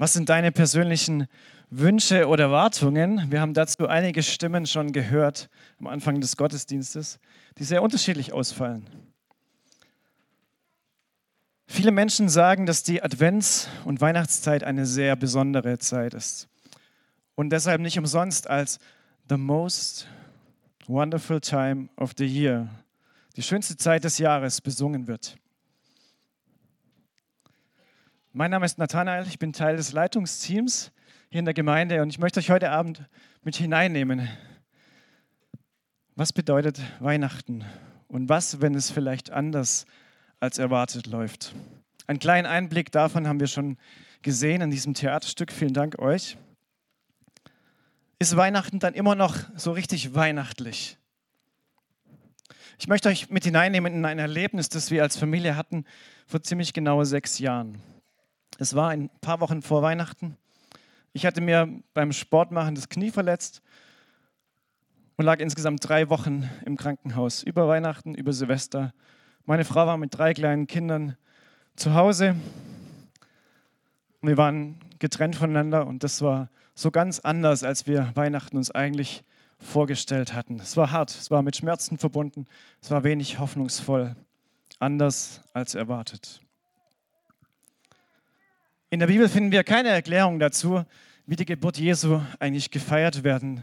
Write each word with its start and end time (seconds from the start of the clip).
Was 0.00 0.14
sind 0.14 0.30
deine 0.30 0.50
persönlichen 0.50 1.26
Wünsche 1.68 2.26
oder 2.26 2.44
Erwartungen? 2.44 3.30
Wir 3.30 3.42
haben 3.42 3.52
dazu 3.52 3.86
einige 3.86 4.22
Stimmen 4.22 4.64
schon 4.64 4.92
gehört 4.92 5.50
am 5.78 5.88
Anfang 5.88 6.22
des 6.22 6.38
Gottesdienstes, 6.38 7.18
die 7.58 7.64
sehr 7.64 7.82
unterschiedlich 7.82 8.32
ausfallen. 8.32 8.86
Viele 11.66 11.90
Menschen 11.90 12.30
sagen, 12.30 12.64
dass 12.64 12.82
die 12.82 13.02
Advents- 13.02 13.68
und 13.84 14.00
Weihnachtszeit 14.00 14.64
eine 14.64 14.86
sehr 14.86 15.16
besondere 15.16 15.76
Zeit 15.76 16.14
ist 16.14 16.48
und 17.34 17.50
deshalb 17.50 17.82
nicht 17.82 17.98
umsonst 17.98 18.48
als 18.48 18.78
the 19.28 19.36
most 19.36 20.08
wonderful 20.86 21.42
time 21.42 21.90
of 21.98 22.12
the 22.16 22.24
year, 22.24 22.70
die 23.36 23.42
schönste 23.42 23.76
Zeit 23.76 24.04
des 24.04 24.16
Jahres 24.16 24.62
besungen 24.62 25.08
wird. 25.08 25.36
Mein 28.32 28.52
Name 28.52 28.64
ist 28.64 28.78
Nathanael, 28.78 29.26
ich 29.26 29.40
bin 29.40 29.52
Teil 29.52 29.76
des 29.76 29.90
Leitungsteams 29.90 30.92
hier 31.30 31.40
in 31.40 31.44
der 31.46 31.52
Gemeinde 31.52 32.00
und 32.00 32.10
ich 32.10 32.20
möchte 32.20 32.38
euch 32.38 32.52
heute 32.52 32.70
Abend 32.70 33.02
mit 33.42 33.56
hineinnehmen. 33.56 34.28
Was 36.14 36.32
bedeutet 36.32 36.80
Weihnachten 37.00 37.64
und 38.06 38.28
was, 38.28 38.60
wenn 38.60 38.76
es 38.76 38.88
vielleicht 38.88 39.32
anders 39.32 39.84
als 40.38 40.58
erwartet 40.58 41.08
läuft? 41.08 41.56
Einen 42.06 42.20
kleinen 42.20 42.46
Einblick 42.46 42.92
davon 42.92 43.26
haben 43.26 43.40
wir 43.40 43.48
schon 43.48 43.78
gesehen 44.22 44.60
in 44.60 44.70
diesem 44.70 44.94
Theaterstück. 44.94 45.50
Vielen 45.50 45.74
Dank 45.74 45.98
euch. 45.98 46.36
Ist 48.20 48.36
Weihnachten 48.36 48.78
dann 48.78 48.94
immer 48.94 49.16
noch 49.16 49.38
so 49.56 49.72
richtig 49.72 50.14
weihnachtlich? 50.14 50.98
Ich 52.78 52.86
möchte 52.86 53.08
euch 53.08 53.28
mit 53.28 53.42
hineinnehmen 53.42 53.92
in 53.92 54.04
ein 54.04 54.20
Erlebnis, 54.20 54.68
das 54.68 54.92
wir 54.92 55.02
als 55.02 55.16
Familie 55.16 55.56
hatten 55.56 55.84
vor 56.28 56.44
ziemlich 56.44 56.72
genau 56.72 57.02
sechs 57.02 57.40
Jahren. 57.40 57.82
Es 58.60 58.74
war 58.74 58.90
ein 58.90 59.08
paar 59.22 59.40
Wochen 59.40 59.62
vor 59.62 59.80
Weihnachten. 59.80 60.36
Ich 61.14 61.24
hatte 61.24 61.40
mir 61.40 61.66
beim 61.94 62.12
Sportmachen 62.12 62.74
das 62.74 62.90
Knie 62.90 63.10
verletzt 63.10 63.62
und 65.16 65.24
lag 65.24 65.40
insgesamt 65.40 65.88
drei 65.88 66.10
Wochen 66.10 66.46
im 66.66 66.76
Krankenhaus. 66.76 67.42
Über 67.42 67.68
Weihnachten, 67.68 68.14
über 68.14 68.34
Silvester. 68.34 68.92
Meine 69.46 69.64
Frau 69.64 69.86
war 69.86 69.96
mit 69.96 70.14
drei 70.14 70.34
kleinen 70.34 70.66
Kindern 70.66 71.16
zu 71.74 71.94
Hause. 71.94 72.36
Wir 74.20 74.36
waren 74.36 74.78
getrennt 74.98 75.36
voneinander 75.36 75.86
und 75.86 76.04
das 76.04 76.20
war 76.20 76.50
so 76.74 76.90
ganz 76.90 77.18
anders, 77.18 77.64
als 77.64 77.86
wir 77.86 78.10
Weihnachten 78.14 78.58
uns 78.58 78.70
eigentlich 78.70 79.24
vorgestellt 79.58 80.34
hatten. 80.34 80.60
Es 80.60 80.76
war 80.76 80.90
hart, 80.90 81.08
es 81.08 81.30
war 81.30 81.40
mit 81.40 81.56
Schmerzen 81.56 81.96
verbunden, 81.96 82.44
es 82.82 82.90
war 82.90 83.04
wenig 83.04 83.38
hoffnungsvoll, 83.38 84.16
anders 84.78 85.40
als 85.54 85.74
erwartet. 85.74 86.42
In 88.92 88.98
der 88.98 89.06
Bibel 89.06 89.28
finden 89.28 89.52
wir 89.52 89.62
keine 89.62 89.90
Erklärung 89.90 90.40
dazu, 90.40 90.84
wie 91.24 91.36
die 91.36 91.44
Geburt 91.44 91.78
Jesu 91.78 92.20
eigentlich 92.40 92.72
gefeiert 92.72 93.22
werden 93.22 93.62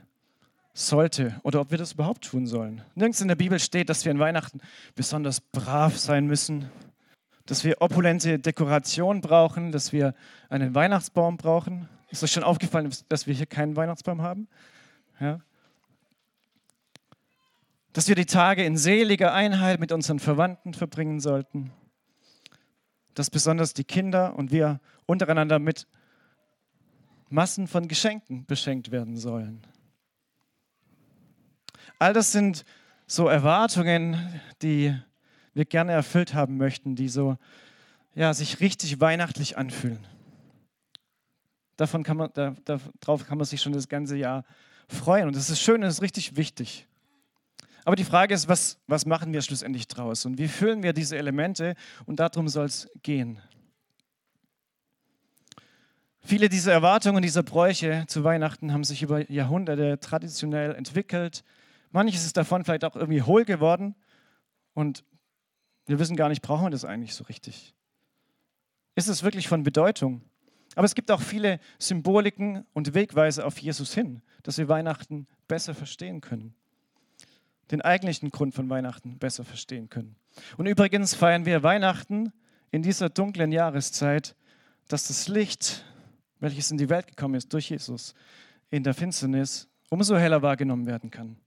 sollte 0.73 1.35
oder 1.43 1.59
ob 1.59 1.69
wir 1.69 1.77
das 1.77 1.91
überhaupt 1.91 2.23
tun 2.23 2.47
sollen. 2.47 2.81
Nirgends 2.95 3.19
in 3.19 3.27
der 3.27 3.35
Bibel 3.35 3.59
steht, 3.59 3.89
dass 3.89 4.05
wir 4.05 4.13
in 4.13 4.19
Weihnachten 4.19 4.61
besonders 4.95 5.41
brav 5.41 5.97
sein 5.97 6.27
müssen, 6.27 6.69
dass 7.45 7.65
wir 7.65 7.81
opulente 7.81 8.39
Dekoration 8.39 9.19
brauchen, 9.19 9.73
dass 9.73 9.91
wir 9.91 10.13
einen 10.47 10.73
Weihnachtsbaum 10.73 11.35
brauchen. 11.35 11.89
Ist 12.09 12.23
euch 12.23 12.31
schon 12.31 12.43
aufgefallen, 12.43 12.89
dass 13.09 13.27
wir 13.27 13.33
hier 13.33 13.47
keinen 13.47 13.75
Weihnachtsbaum 13.75 14.21
haben? 14.21 14.47
Ja. 15.19 15.39
Dass 17.91 18.07
wir 18.07 18.15
die 18.15 18.25
Tage 18.25 18.63
in 18.63 18.77
seliger 18.77 19.33
Einheit 19.33 19.81
mit 19.81 19.91
unseren 19.91 20.19
Verwandten 20.19 20.73
verbringen 20.73 21.19
sollten 21.19 21.73
dass 23.17 23.31
besonders 23.31 23.73
die 23.73 23.83
Kinder 23.83 24.35
und 24.35 24.51
wir 24.51 24.79
untereinander 25.07 25.57
mit 25.57 25.87
Massen 27.29 27.67
von 27.67 27.87
Geschenken 27.87 28.45
beschenkt 28.45 28.91
werden 28.91 29.17
sollen. 29.17 29.65
All 31.99 32.13
das 32.13 32.31
sind 32.31 32.63
so 33.07 33.27
Erwartungen, 33.27 34.39
die 34.61 34.95
wir 35.53 35.65
gerne 35.65 35.93
erfüllt 35.93 36.35
haben 36.35 36.57
möchten, 36.57 36.95
die 36.95 37.09
so 37.09 37.37
ja, 38.13 38.33
sich 38.33 38.59
richtig 38.59 38.99
weihnachtlich 38.99 39.57
anfühlen. 39.57 40.05
Davon 41.75 42.03
kann 42.03 42.17
man, 42.17 42.29
da, 42.33 42.55
darauf 42.99 43.25
kann 43.27 43.37
man 43.37 43.45
sich 43.45 43.61
schon 43.61 43.73
das 43.73 43.87
ganze 43.87 44.15
Jahr 44.15 44.43
freuen. 44.87 45.27
Und 45.27 45.35
das 45.35 45.49
ist 45.49 45.59
schön 45.59 45.75
und 45.75 45.81
das 45.81 45.95
ist 45.95 46.01
richtig 46.01 46.35
wichtig. 46.35 46.86
Aber 47.87 47.95
die 47.95 48.03
Frage 48.03 48.33
ist, 48.33 48.49
was, 48.49 48.81
was 48.87 49.05
machen 49.05 49.31
wir 49.31 49.41
schlussendlich 49.41 49.87
draus 49.87 50.25
und 50.25 50.37
wie 50.37 50.49
füllen 50.49 50.83
wir 50.83 50.91
diese 50.91 51.17
Elemente 51.17 51.73
und 52.05 52.19
darum 52.19 52.49
soll 52.49 52.65
es 52.65 52.89
gehen. 53.01 53.41
Viele 56.19 56.49
dieser 56.49 56.73
Erwartungen, 56.73 57.21
dieser 57.21 57.43
Bräuche 57.43 58.03
zu 58.07 58.25
Weihnachten 58.25 58.73
haben 58.73 58.83
sich 58.83 59.03
über 59.03 59.31
Jahrhunderte 59.31 60.01
traditionell 60.01 60.75
entwickelt. 60.75 61.45
Manches 61.91 62.25
ist 62.25 62.35
davon 62.35 62.65
vielleicht 62.65 62.83
auch 62.83 62.97
irgendwie 62.97 63.21
hohl 63.21 63.45
geworden 63.45 63.95
und 64.73 65.05
wir 65.85 65.97
wissen 65.97 66.17
gar 66.17 66.27
nicht, 66.27 66.41
brauchen 66.41 66.65
wir 66.65 66.71
das 66.71 66.83
eigentlich 66.83 67.15
so 67.15 67.23
richtig? 67.23 67.73
Ist 68.95 69.07
es 69.07 69.23
wirklich 69.23 69.47
von 69.47 69.63
Bedeutung? 69.63 70.23
Aber 70.75 70.83
es 70.83 70.93
gibt 70.93 71.09
auch 71.09 71.21
viele 71.21 71.61
Symboliken 71.79 72.65
und 72.73 72.93
Wegweise 72.93 73.45
auf 73.45 73.57
Jesus 73.59 73.93
hin, 73.93 74.21
dass 74.43 74.57
wir 74.57 74.67
Weihnachten 74.67 75.25
besser 75.47 75.73
verstehen 75.73 76.19
können 76.19 76.53
den 77.71 77.81
eigentlichen 77.81 78.31
Grund 78.31 78.55
von 78.55 78.69
Weihnachten 78.69 79.17
besser 79.17 79.43
verstehen 79.43 79.89
können. 79.89 80.15
Und 80.57 80.67
übrigens 80.67 81.13
feiern 81.13 81.45
wir 81.45 81.63
Weihnachten 81.63 82.31
in 82.71 82.83
dieser 82.83 83.09
dunklen 83.09 83.51
Jahreszeit, 83.51 84.35
dass 84.87 85.07
das 85.07 85.27
Licht, 85.27 85.83
welches 86.39 86.71
in 86.71 86.77
die 86.77 86.89
Welt 86.89 87.07
gekommen 87.07 87.35
ist 87.35 87.51
durch 87.53 87.69
Jesus, 87.69 88.13
in 88.69 88.83
der 88.83 88.93
Finsternis 88.93 89.67
umso 89.89 90.17
heller 90.17 90.41
wahrgenommen 90.41 90.85
werden 90.85 91.11
kann. 91.11 91.37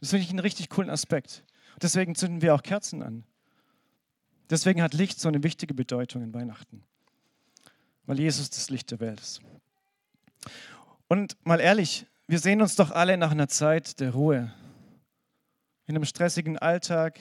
Das 0.00 0.10
finde 0.10 0.24
ich 0.24 0.30
einen 0.30 0.40
richtig 0.40 0.68
coolen 0.68 0.90
Aspekt. 0.90 1.42
Deswegen 1.80 2.14
zünden 2.14 2.42
wir 2.42 2.54
auch 2.54 2.62
Kerzen 2.62 3.02
an. 3.02 3.24
Deswegen 4.50 4.82
hat 4.82 4.94
Licht 4.94 5.18
so 5.18 5.28
eine 5.28 5.42
wichtige 5.42 5.74
Bedeutung 5.74 6.22
in 6.22 6.32
Weihnachten, 6.32 6.82
weil 8.04 8.20
Jesus 8.20 8.48
das 8.50 8.70
Licht 8.70 8.90
der 8.90 9.00
Welt 9.00 9.20
ist. 9.20 9.40
Und 11.08 11.36
mal 11.44 11.60
ehrlich, 11.60 12.06
wir 12.28 12.38
sehen 12.38 12.60
uns 12.60 12.76
doch 12.76 12.90
alle 12.90 13.16
nach 13.16 13.32
einer 13.32 13.48
Zeit 13.48 14.00
der 14.00 14.10
Ruhe, 14.10 14.52
in 15.86 15.94
einem 15.94 16.04
stressigen 16.04 16.58
Alltag. 16.58 17.20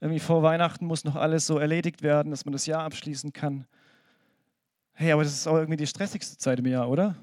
Irgendwie 0.00 0.20
vor 0.20 0.42
Weihnachten 0.42 0.86
muss 0.86 1.04
noch 1.04 1.16
alles 1.16 1.46
so 1.46 1.58
erledigt 1.58 2.02
werden, 2.02 2.30
dass 2.30 2.44
man 2.44 2.52
das 2.52 2.66
Jahr 2.66 2.82
abschließen 2.82 3.32
kann. 3.32 3.66
Hey, 4.92 5.12
aber 5.12 5.24
das 5.24 5.32
ist 5.32 5.46
auch 5.46 5.56
irgendwie 5.56 5.76
die 5.76 5.86
stressigste 5.86 6.36
Zeit 6.36 6.58
im 6.58 6.66
Jahr, 6.66 6.88
oder? 6.88 7.16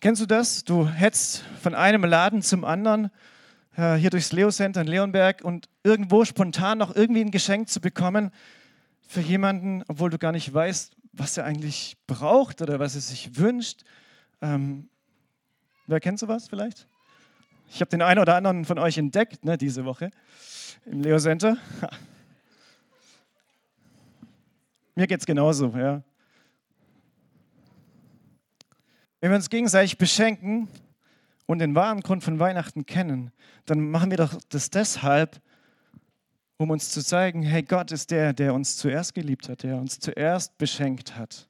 Kennst 0.00 0.20
du 0.20 0.26
das? 0.26 0.64
Du 0.64 0.86
hetzt 0.86 1.44
von 1.62 1.74
einem 1.74 2.04
Laden 2.04 2.42
zum 2.42 2.64
anderen 2.64 3.10
äh, 3.76 3.94
hier 3.94 4.10
durchs 4.10 4.32
Leo 4.32 4.50
Center 4.50 4.82
in 4.82 4.86
Leonberg 4.86 5.42
und 5.42 5.68
irgendwo 5.82 6.26
spontan 6.26 6.78
noch 6.78 6.94
irgendwie 6.94 7.22
ein 7.22 7.30
Geschenk 7.30 7.70
zu 7.70 7.80
bekommen 7.80 8.30
für 9.06 9.20
jemanden, 9.20 9.82
obwohl 9.88 10.10
du 10.10 10.18
gar 10.18 10.32
nicht 10.32 10.52
weißt, 10.52 10.94
was 11.12 11.38
er 11.38 11.44
eigentlich 11.44 11.96
braucht 12.06 12.60
oder 12.60 12.78
was 12.78 12.94
er 12.94 13.00
sich 13.00 13.38
wünscht. 13.38 13.84
Ähm, 14.42 14.88
wer 15.86 16.00
kennt 16.00 16.18
sowas 16.18 16.48
vielleicht? 16.48 16.86
Ich 17.68 17.80
habe 17.80 17.90
den 17.90 18.02
einen 18.02 18.20
oder 18.20 18.36
anderen 18.36 18.64
von 18.64 18.78
euch 18.78 18.98
entdeckt 18.98 19.44
ne, 19.44 19.58
diese 19.58 19.84
Woche 19.84 20.10
im 20.86 21.02
Leo 21.02 21.18
Center. 21.18 21.56
Mir 24.94 25.06
geht 25.06 25.20
es 25.20 25.26
genauso. 25.26 25.68
Ja. 25.76 26.02
Wenn 29.20 29.30
wir 29.30 29.36
uns 29.36 29.50
gegenseitig 29.50 29.98
beschenken 29.98 30.68
und 31.46 31.58
den 31.58 31.74
wahren 31.74 32.00
Grund 32.00 32.22
von 32.22 32.38
Weihnachten 32.38 32.86
kennen, 32.86 33.32
dann 33.66 33.90
machen 33.90 34.10
wir 34.10 34.18
doch 34.18 34.38
das 34.50 34.70
deshalb, 34.70 35.40
um 36.58 36.70
uns 36.70 36.90
zu 36.90 37.02
zeigen, 37.02 37.42
hey, 37.42 37.62
Gott 37.62 37.90
ist 37.90 38.10
der, 38.10 38.32
der 38.32 38.54
uns 38.54 38.76
zuerst 38.76 39.14
geliebt 39.14 39.48
hat, 39.48 39.62
der 39.62 39.76
uns 39.78 39.98
zuerst 39.98 40.56
beschenkt 40.58 41.16
hat, 41.16 41.48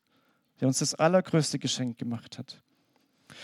der 0.61 0.69
uns 0.69 0.79
das 0.79 0.95
allergrößte 0.95 1.59
Geschenk 1.59 1.99
gemacht 1.99 2.39
hat. 2.39 2.63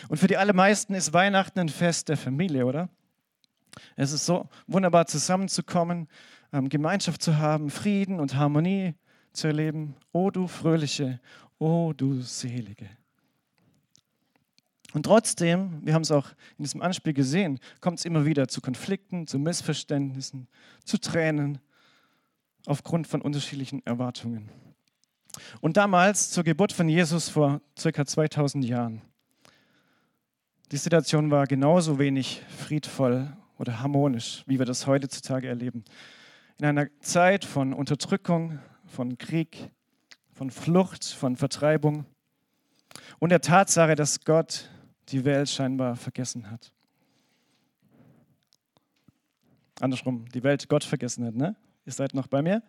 Und 0.09 0.19
für 0.19 0.27
die 0.27 0.37
allermeisten 0.37 0.94
ist 0.94 1.12
Weihnachten 1.12 1.59
ein 1.59 1.69
Fest 1.69 2.09
der 2.09 2.17
Familie, 2.17 2.67
oder? 2.67 2.88
Es 3.97 4.12
ist 4.12 4.27
so 4.27 4.49
wunderbar 4.67 5.06
zusammenzukommen, 5.06 6.09
ähm, 6.53 6.69
Gemeinschaft 6.69 7.23
zu 7.23 7.38
haben, 7.38 7.71
Frieden 7.71 8.21
und 8.21 8.35
Harmonie 8.35 8.94
zu 9.32 9.47
erleben. 9.47 9.94
O 10.12 10.31
du 10.31 10.49
fröhliche, 10.49 11.21
o 11.59 11.93
du 11.93 12.21
selige. 12.21 12.88
Und 14.93 15.05
trotzdem, 15.05 15.81
wir 15.85 15.94
haben 15.94 16.03
es 16.03 16.11
auch 16.11 16.31
in 16.59 16.65
diesem 16.65 16.83
Anspiel 16.83 17.12
gesehen, 17.12 17.61
kommt 17.81 18.00
es 18.00 18.05
immer 18.05 18.26
wieder 18.26 18.49
zu 18.49 18.61
Konflikten, 18.61 19.26
zu 19.26 19.38
Missverständnissen, 19.38 20.49
zu 20.85 20.99
Tränen 20.99 21.59
aufgrund 22.67 23.06
von 23.06 23.23
unterschiedlichen 23.23 23.87
Erwartungen. 23.87 24.50
Und 25.61 25.76
damals, 25.76 26.31
zur 26.31 26.43
Geburt 26.43 26.73
von 26.73 26.88
Jesus 26.88 27.29
vor 27.29 27.61
circa 27.79 28.05
2000 28.05 28.65
Jahren, 28.65 29.03
die 30.71 30.77
Situation 30.77 31.31
war 31.31 31.47
genauso 31.47 31.99
wenig 31.99 32.43
friedvoll 32.49 33.33
oder 33.59 33.81
harmonisch, 33.81 34.45
wie 34.47 34.59
wir 34.59 34.67
das 34.67 34.87
heutzutage 34.87 35.49
erleben. 35.49 35.85
In 36.59 36.67
einer 36.67 36.87
Zeit 37.01 37.45
von 37.45 37.73
Unterdrückung, 37.73 38.61
von 38.87 39.19
Krieg, 39.19 39.71
von 40.33 40.51
Flucht, 40.51 41.05
von 41.05 41.37
Vertreibung 41.37 42.05
und 43.19 43.31
der 43.31 43.41
Tatsache, 43.41 43.97
dass 43.97 44.25
Gott 44.25 44.71
die 45.09 45.25
Welt 45.25 45.49
scheinbar 45.49 45.97
vergessen 45.97 46.51
hat. 46.51 46.73
Andersrum, 49.81 50.27
die 50.29 50.43
Welt 50.43 50.69
Gott 50.69 50.85
vergessen 50.85 51.25
hat, 51.25 51.35
ne? 51.35 51.57
Ihr 51.87 51.93
seid 51.93 52.15
noch 52.15 52.27
bei 52.27 52.43
mir? 52.43 52.63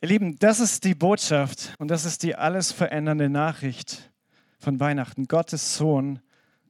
Ihr 0.00 0.08
Lieben, 0.08 0.38
das 0.38 0.60
ist 0.60 0.84
die 0.84 0.94
Botschaft 0.94 1.74
und 1.78 1.88
das 1.88 2.04
ist 2.04 2.22
die 2.22 2.36
alles 2.36 2.70
verändernde 2.70 3.28
Nachricht 3.28 4.12
von 4.58 4.78
Weihnachten. 4.78 5.26
Gottes 5.26 5.76
Sohn, 5.76 6.20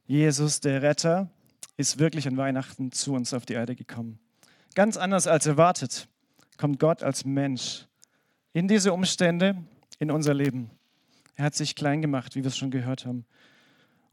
Jesus, 0.09 0.59
der 0.59 0.81
Retter, 0.81 1.29
ist 1.77 1.99
wirklich 1.99 2.27
an 2.27 2.35
Weihnachten 2.35 2.91
zu 2.91 3.13
uns 3.13 3.31
auf 3.31 3.45
die 3.45 3.53
Erde 3.53 3.75
gekommen. 3.75 4.17
Ganz 4.73 4.97
anders 4.97 5.27
als 5.27 5.45
erwartet 5.45 6.07
kommt 6.57 6.79
Gott 6.79 7.03
als 7.03 7.25
Mensch 7.25 7.85
in 8.51 8.67
diese 8.67 8.91
Umstände, 8.91 9.63
in 9.99 10.09
unser 10.09 10.33
Leben. 10.33 10.71
Er 11.35 11.45
hat 11.45 11.53
sich 11.53 11.75
klein 11.75 12.01
gemacht, 12.01 12.35
wie 12.35 12.39
wir 12.39 12.47
es 12.47 12.57
schon 12.57 12.71
gehört 12.71 13.05
haben. 13.05 13.23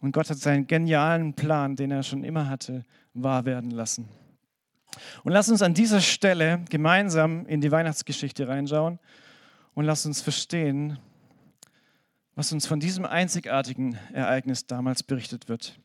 Und 0.03 0.13
Gott 0.13 0.29
hat 0.29 0.37
seinen 0.37 0.67
genialen 0.67 1.33
Plan, 1.33 1.77
den 1.77 1.91
er 1.91 2.03
schon 2.03 2.25
immer 2.25 2.47
hatte, 2.51 2.85
wahr 3.15 3.47
werden 3.47 3.71
lassen. 3.71 4.07
Und 5.25 5.33
lass 5.33 5.49
uns 5.49 5.63
an 5.63 5.73
dieser 5.73 6.03
Stelle 6.03 6.63
gemeinsam 6.69 7.47
in 7.47 7.63
die 7.63 7.71
Weihnachtsgeschichte 7.71 8.47
reinschauen 8.49 8.99
und 9.73 9.87
lass 9.87 10.05
uns 10.05 10.21
verstehen, 10.21 10.99
was 12.35 12.53
uns 12.53 12.67
von 12.67 12.81
diesem 12.81 13.07
einzigartigen 13.07 13.99
Ereignis 14.13 14.67
damals 14.67 15.03
berichtet 15.03 15.49
wird. 15.49 15.81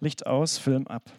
Licht 0.00 0.26
aus, 0.28 0.58
Film 0.58 0.86
ab. 0.86 1.10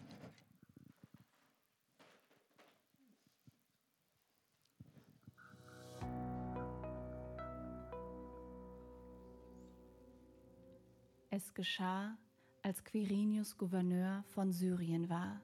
Es 11.28 11.52
geschah, 11.52 12.16
als 12.62 12.82
Quirinius 12.84 13.58
Gouverneur 13.58 14.24
von 14.28 14.50
Syrien 14.50 15.10
war, 15.10 15.42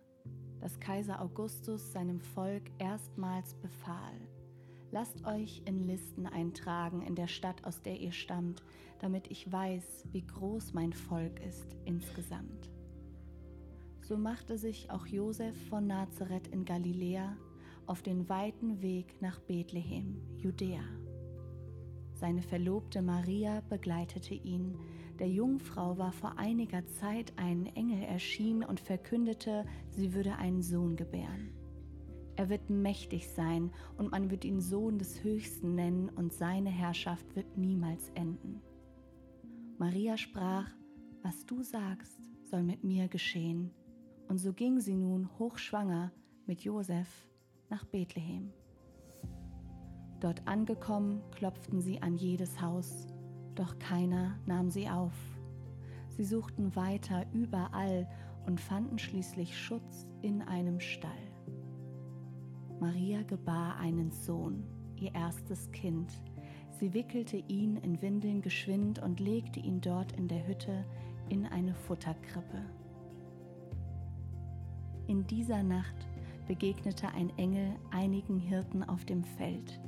dass 0.61 0.81
Kaiser 0.81 1.21
Augustus 1.21 1.93
seinem 1.93 2.21
Volk 2.21 2.71
erstmals 2.79 3.55
befahl, 3.55 4.19
lasst 4.91 5.27
euch 5.27 5.63
in 5.67 5.87
Listen 5.87 6.27
eintragen 6.27 7.03
in 7.03 7.15
der 7.15 7.29
Stadt, 7.29 7.65
aus 7.65 7.83
der 7.83 8.01
ihr 8.01 8.13
stammt, 8.13 8.63
damit 8.99 9.31
ich 9.31 9.53
weiß, 9.53 10.07
wie 10.11 10.27
groß 10.27 10.73
mein 10.73 10.95
Volk 10.95 11.39
ist 11.41 11.77
insgesamt. 11.85 12.76
So 14.09 14.17
machte 14.17 14.57
sich 14.57 14.89
auch 14.89 15.05
Josef 15.09 15.57
von 15.69 15.89
Nazareth 15.89 16.47
in 16.53 16.65
Galiläa 16.65 17.37
auf 17.87 18.03
den 18.03 18.29
weiten 18.29 18.81
Weg 18.81 19.21
nach 19.21 19.41
Bethlehem, 19.41 20.23
Judäa. 20.37 20.85
Seine 22.15 22.43
Verlobte 22.43 23.03
Maria 23.03 23.63
begleitete 23.69 24.35
ihn, 24.35 24.79
der 25.19 25.29
Jungfrau 25.29 25.99
war 25.99 26.13
vor 26.13 26.39
einiger 26.39 26.87
Zeit 26.87 27.33
ein 27.35 27.67
Engel 27.75 28.01
erschienen 28.05 28.63
und 28.63 28.79
verkündete, 28.79 29.65
sie 29.91 30.15
würde 30.15 30.37
einen 30.37 30.63
Sohn 30.63 30.95
gebären. 30.95 31.51
Er 32.37 32.49
wird 32.49 32.71
mächtig 32.71 33.29
sein 33.31 33.73
und 33.99 34.13
man 34.13 34.31
wird 34.31 34.45
ihn 34.45 34.61
Sohn 34.61 34.99
des 35.01 35.25
Höchsten 35.25 35.75
nennen 35.75 36.11
und 36.11 36.33
seine 36.33 36.71
Herrschaft 36.71 37.35
wird 37.35 37.59
niemals 37.59 38.09
enden. 38.11 38.63
Maria 39.79 40.17
sprach, 40.17 40.71
was 41.23 41.45
du 41.45 41.65
sagst, 41.65 42.21
soll 42.45 42.63
mit 42.63 42.85
mir 42.85 43.09
geschehen. 43.09 43.73
Und 44.29 44.39
so 44.39 44.53
ging 44.53 44.81
sie 44.81 44.97
nun 44.97 45.29
hochschwanger 45.39 46.13
mit 46.47 46.63
Josef 46.63 47.09
nach 47.71 47.85
Bethlehem. 47.85 48.53
Dort 50.21 50.47
angekommen, 50.47 51.23
klopften 51.33 51.81
sie 51.81 52.01
an 52.03 52.17
jedes 52.17 52.61
Haus 52.61 53.07
doch 53.57 53.79
keiner 53.79 54.39
nahm 54.45 54.71
sie 54.71 54.89
auf. 54.89 55.15
Sie 56.11 56.25
suchten 56.25 56.77
weiter 56.77 57.25
überall 57.33 58.07
und 58.47 58.61
fanden 58.61 58.99
schließlich 58.99 59.59
Schutz 59.59 60.07
in 60.23 60.43
einem 60.43 60.79
Stall. 60.79 61.11
Maria 62.79 63.23
gebar 63.23 63.79
einen 63.79 64.13
Sohn, 64.13 64.63
ihr 64.97 65.15
erstes 65.15 65.71
Kind. 65.73 66.13
Sie 66.79 66.93
wickelte 66.93 67.39
ihn 67.49 67.79
in 67.79 68.03
Windeln 68.03 68.43
geschwind 68.43 68.99
und 68.99 69.21
legte 69.21 69.59
ihn 69.59 69.81
dort 69.81 70.13
in 70.13 70.29
der 70.29 70.47
Hütte 70.47 70.85
in 71.31 71.47
eine 71.47 71.75
Futterkrippe. 71.75 72.63
In 75.09 75.25
dieser 75.27 75.63
Nacht 75.63 75.95
begegnete 76.49 77.09
ein 77.09 77.31
Engel 77.39 77.77
einigen 77.93 78.41
Hirten 78.41 78.83
auf 78.83 79.05
dem 79.05 79.23
Feld. 79.23 79.81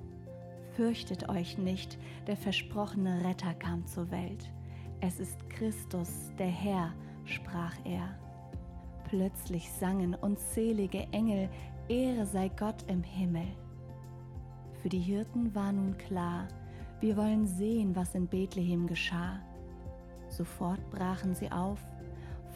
Fürchtet 0.76 1.28
euch 1.28 1.58
nicht, 1.58 1.98
der 2.28 2.36
versprochene 2.36 3.24
Retter 3.24 3.52
kam 3.54 3.84
zur 3.84 4.10
Welt. 4.12 4.52
Es 5.00 5.18
ist 5.18 5.48
Christus, 5.50 6.30
der 6.38 6.46
Herr, 6.46 6.92
sprach 7.24 7.74
er. 7.84 8.16
Plötzlich 9.08 9.70
sangen 9.72 10.14
unzählige 10.14 11.08
Engel, 11.10 11.48
Ehre 11.88 12.26
sei 12.26 12.48
Gott 12.48 12.84
im 12.86 13.02
Himmel. 13.02 13.46
Für 14.82 14.88
die 14.88 15.00
Hirten 15.00 15.52
war 15.52 15.72
nun 15.72 15.98
klar, 15.98 16.46
wir 17.00 17.16
wollen 17.16 17.46
sehen, 17.46 17.96
was 17.96 18.14
in 18.14 18.28
Bethlehem 18.28 18.86
geschah. 18.86 19.40
Sofort 20.28 20.90
brachen 20.90 21.34
sie 21.34 21.50
auf, 21.50 21.80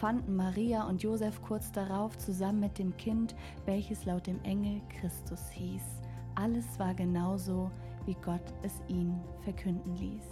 fanden 0.03 0.35
Maria 0.35 0.83
und 0.89 1.01
Josef 1.05 1.41
kurz 1.43 1.71
darauf 1.71 2.19
zusammen 2.19 2.59
mit 2.59 2.77
dem 2.77 2.97
Kind, 2.97 3.37
welches 3.67 4.05
laut 4.05 4.27
dem 4.27 4.43
Engel 4.43 4.81
Christus 4.89 5.49
hieß. 5.51 6.03
Alles 6.35 6.67
war 6.81 6.93
genauso, 6.93 7.71
wie 8.05 8.17
Gott 8.17 8.53
es 8.65 8.83
ihn 8.89 9.21
verkünden 9.45 9.95
ließ. 9.95 10.27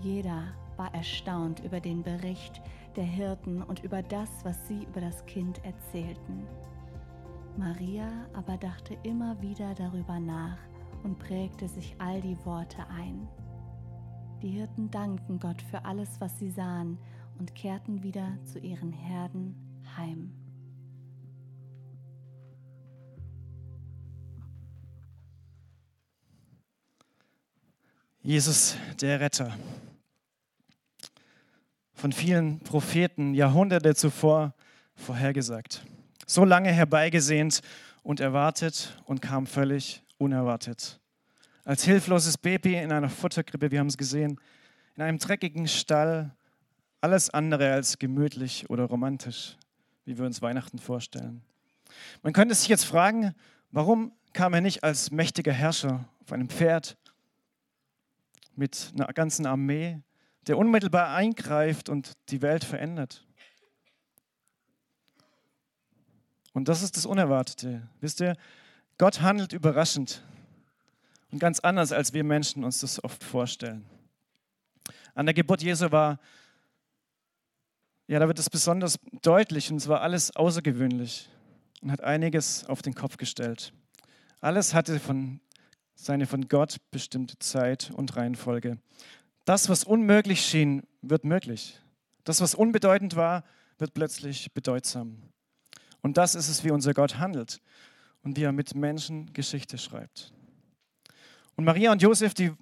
Jeder 0.00 0.44
war 0.78 0.94
erstaunt 0.94 1.60
über 1.66 1.80
den 1.80 2.02
Bericht 2.02 2.62
der 2.96 3.04
Hirten 3.04 3.62
und 3.62 3.84
über 3.84 4.02
das, 4.02 4.30
was 4.42 4.68
sie 4.68 4.84
über 4.84 5.02
das 5.02 5.26
Kind 5.26 5.62
erzählten. 5.62 6.46
Maria 7.58 8.08
aber 8.32 8.56
dachte 8.56 8.96
immer 9.02 9.38
wieder 9.42 9.74
darüber 9.74 10.18
nach 10.18 10.56
und 11.02 11.18
prägte 11.18 11.68
sich 11.68 11.94
all 11.98 12.22
die 12.22 12.38
Worte 12.46 12.86
ein. 12.88 13.28
Die 14.40 14.48
Hirten 14.48 14.90
dankten 14.90 15.38
Gott 15.38 15.60
für 15.60 15.84
alles, 15.84 16.22
was 16.22 16.38
sie 16.38 16.48
sahen 16.50 16.96
und 17.38 17.54
kehrten 17.54 18.02
wieder 18.02 18.38
zu 18.44 18.58
ihren 18.58 18.92
Herden 18.92 19.54
heim. 19.96 20.32
Jesus, 28.22 28.76
der 29.02 29.20
Retter. 29.20 29.54
Von 31.92 32.10
vielen 32.12 32.58
Propheten 32.60 33.34
Jahrhunderte 33.34 33.94
zuvor 33.94 34.54
vorhergesagt. 34.94 35.84
So 36.26 36.44
lange 36.44 36.70
herbeigesehnt 36.72 37.60
und 38.02 38.20
erwartet 38.20 38.98
und 39.04 39.20
kam 39.20 39.46
völlig 39.46 40.02
unerwartet. 40.16 41.00
Als 41.64 41.84
hilfloses 41.84 42.38
Baby 42.38 42.76
in 42.76 42.92
einer 42.92 43.10
Futterkrippe, 43.10 43.70
wir 43.70 43.80
haben 43.80 43.88
es 43.88 43.98
gesehen, 43.98 44.40
in 44.96 45.02
einem 45.02 45.18
dreckigen 45.18 45.68
Stall, 45.68 46.34
alles 47.04 47.28
andere 47.28 47.70
als 47.70 47.98
gemütlich 47.98 48.70
oder 48.70 48.84
romantisch, 48.84 49.58
wie 50.06 50.16
wir 50.16 50.24
uns 50.24 50.40
Weihnachten 50.40 50.78
vorstellen. 50.78 51.42
Man 52.22 52.32
könnte 52.32 52.54
sich 52.54 52.66
jetzt 52.68 52.86
fragen, 52.86 53.34
warum 53.70 54.12
kam 54.32 54.54
er 54.54 54.62
nicht 54.62 54.82
als 54.82 55.10
mächtiger 55.10 55.52
Herrscher 55.52 56.08
auf 56.22 56.32
einem 56.32 56.48
Pferd 56.48 56.96
mit 58.56 58.90
einer 58.94 59.12
ganzen 59.12 59.44
Armee, 59.44 60.00
der 60.46 60.56
unmittelbar 60.56 61.14
eingreift 61.14 61.90
und 61.90 62.14
die 62.30 62.40
Welt 62.40 62.64
verändert. 62.64 63.26
Und 66.54 66.68
das 66.68 66.82
ist 66.82 66.96
das 66.96 67.04
Unerwartete. 67.04 67.86
Wisst 68.00 68.22
ihr, 68.22 68.34
Gott 68.96 69.20
handelt 69.20 69.52
überraschend 69.52 70.24
und 71.30 71.38
ganz 71.38 71.60
anders, 71.60 71.92
als 71.92 72.14
wir 72.14 72.24
Menschen 72.24 72.64
uns 72.64 72.80
das 72.80 73.04
oft 73.04 73.22
vorstellen. 73.22 73.84
An 75.14 75.26
der 75.26 75.34
Geburt 75.34 75.62
Jesu 75.62 75.92
war, 75.92 76.18
ja, 78.06 78.18
da 78.18 78.28
wird 78.28 78.38
es 78.38 78.50
besonders 78.50 78.98
deutlich 79.22 79.70
und 79.70 79.78
es 79.78 79.88
war 79.88 80.02
alles 80.02 80.34
außergewöhnlich 80.36 81.30
und 81.82 81.90
hat 81.90 82.02
einiges 82.02 82.64
auf 82.66 82.82
den 82.82 82.94
Kopf 82.94 83.16
gestellt. 83.16 83.72
Alles 84.40 84.74
hatte 84.74 85.00
von 85.00 85.40
seine 85.94 86.26
von 86.26 86.48
Gott 86.48 86.78
bestimmte 86.90 87.38
Zeit 87.38 87.90
und 87.94 88.16
Reihenfolge. 88.16 88.78
Das, 89.44 89.68
was 89.68 89.84
unmöglich 89.84 90.44
schien, 90.44 90.82
wird 91.02 91.24
möglich. 91.24 91.80
Das, 92.24 92.40
was 92.40 92.54
unbedeutend 92.54 93.16
war, 93.16 93.44
wird 93.78 93.94
plötzlich 93.94 94.52
bedeutsam. 94.52 95.18
Und 96.02 96.16
das 96.16 96.34
ist 96.34 96.48
es, 96.48 96.64
wie 96.64 96.70
unser 96.70 96.94
Gott 96.94 97.18
handelt 97.18 97.60
und 98.22 98.36
wie 98.36 98.42
er 98.42 98.52
mit 98.52 98.74
Menschen 98.74 99.32
Geschichte 99.32 99.78
schreibt. 99.78 100.32
Und 101.56 101.64
Maria 101.64 101.92
und 101.92 102.02
Josef, 102.02 102.34
die 102.34 102.52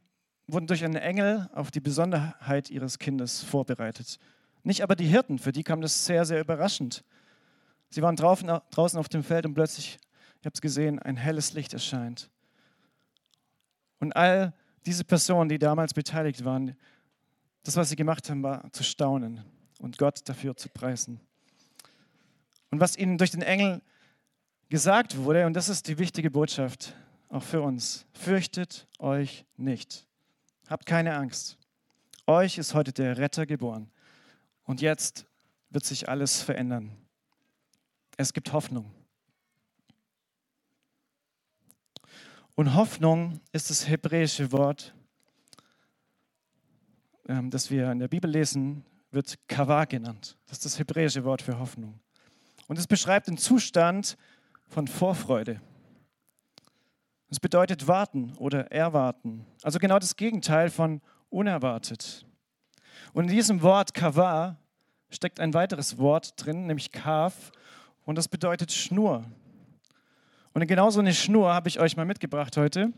wurden 0.47 0.67
durch 0.67 0.85
einen 0.85 0.97
Engel 0.97 1.49
auf 1.53 1.71
die 1.71 1.81
Besonderheit 1.81 2.71
ihres 2.71 2.99
Kindes 2.99 3.43
vorbereitet. 3.43 4.19
Nicht 4.63 4.83
aber 4.83 4.95
die 4.97 5.07
Hirten, 5.07 5.39
für 5.39 5.53
die 5.53 5.65
kam 5.65 5.81
das 5.81 6.07
sehr, 6.07 6.25
sehr 6.25 6.41
überraschend. 6.41 7.05
Sie 7.91 8.03
waren 8.03 8.17
draußen 8.17 8.51
auf 8.99 9.09
dem 9.09 9.25
Feld 9.25 9.45
und 9.45 9.55
plötzlich, 9.55 9.99
ihr 10.41 10.47
habt 10.47 10.57
es 10.57 10.61
gesehen, 10.61 10.99
ein 10.99 11.17
helles 11.17 11.53
Licht 11.53 11.73
erscheint. 11.73 12.31
Und 13.99 14.15
all 14.17 14.53
diese 14.87 15.05
Personen, 15.05 15.49
die 15.49 15.59
damals 15.59 15.95
beteiligt 15.95 16.45
waren, 16.45 16.77
das, 17.65 17.77
was 17.77 17.91
sie 17.91 17.97
gemacht 17.97 18.29
haben, 18.31 18.43
war 18.43 18.73
zu 18.73 18.83
staunen 18.83 19.45
und 19.79 19.99
Gott 19.99 20.21
dafür 20.29 20.57
zu 20.57 20.69
preisen. 20.69 21.21
Und 22.71 22.81
was 22.81 22.97
ihnen 22.97 23.19
durch 23.19 23.31
den 23.31 23.43
Engel 23.43 23.83
gesagt 24.69 25.17
wurde, 25.19 25.47
und 25.47 25.55
das 25.55 25.69
ist 25.69 25.87
die 25.87 25.99
wichtige 25.99 26.31
Botschaft 26.31 26.95
auch 27.29 27.43
für 27.43 27.63
uns, 27.63 28.07
fürchtet 28.15 28.89
euch 28.99 29.45
nicht. 29.57 30.07
Habt 30.69 30.87
keine 30.87 31.15
Angst. 31.15 31.59
Euch 32.27 32.59
ist 32.59 32.75
heute 32.75 32.93
der 32.93 33.19
Retter 33.19 33.47
geboren. 33.47 33.91
Und 34.65 34.81
jetzt 34.81 35.27
wird 35.71 35.85
sich 35.85 36.09
alles 36.09 36.43
verändern. 36.43 36.97
Es 38.17 38.33
gibt 38.33 38.53
Hoffnung. 38.53 38.93
Und 42.55 42.75
Hoffnung 42.75 43.41
ist 43.53 43.71
das 43.71 43.89
hebräische 43.89 44.53
Wort, 44.53 44.95
ähm, 47.27 47.51
das 47.51 47.71
wir 47.71 47.91
in 47.91 47.99
der 47.99 48.09
Bibel 48.09 48.31
lesen, 48.31 48.85
wird 49.11 49.39
Kavah 49.49 49.87
genannt. 49.87 50.37
Das 50.47 50.59
ist 50.59 50.65
das 50.67 50.79
hebräische 50.79 51.25
Wort 51.25 51.43
für 51.43 51.59
Hoffnung. 51.59 51.99
Und 52.69 52.79
es 52.79 52.87
beschreibt 52.87 53.29
den 53.29 53.39
Zustand 53.39 54.17
von 54.69 54.87
Vorfreude. 54.87 55.61
Es 57.29 57.41
bedeutet 57.41 57.89
warten 57.89 58.35
oder 58.37 58.71
erwarten. 58.71 59.47
Also 59.63 59.79
genau 59.79 59.99
das 59.99 60.17
Gegenteil 60.17 60.69
von 60.71 61.01
unerwartet. 61.31 62.27
Und 63.13 63.25
in 63.25 63.31
diesem 63.31 63.63
Wort 63.63 63.95
Kavah 63.95 64.57
steckt 65.11 65.41
ein 65.41 65.55
weiteres 65.55 65.99
Wort 65.99 66.35
drin, 66.37 66.67
nämlich 66.67 66.93
Kaf, 66.93 67.53
und 68.05 68.17
das 68.17 68.29
bedeutet 68.29 68.73
Schnur. 68.73 69.25
Und 70.55 70.67
genau 70.67 70.91
so 70.91 71.01
eine 71.01 71.15
Schnur 71.15 71.53
habe 71.53 71.69
ich 71.69 71.81
euch 71.81 71.97
mal 71.97 72.05
mitgebracht 72.05 72.57
heute. 72.57 72.93